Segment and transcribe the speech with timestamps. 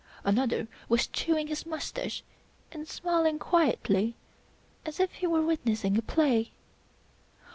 [0.23, 2.23] Another was chewing his mustache
[2.71, 4.15] and smiling quietly
[4.83, 6.53] as if he were witnessing a play.